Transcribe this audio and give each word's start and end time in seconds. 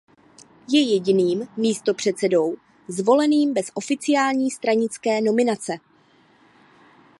Je 0.71 0.81
jediným 0.81 1.47
místopředsedou 1.57 2.55
zvoleným 2.87 3.53
bez 3.53 3.65
oficiální 3.75 4.51
stranické 4.51 5.21
nominace. 5.21 5.73